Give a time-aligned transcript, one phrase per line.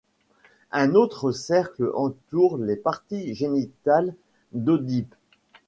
[0.71, 4.15] Un autre cercle entoure les parties génitales
[4.51, 5.13] d'Œdipe.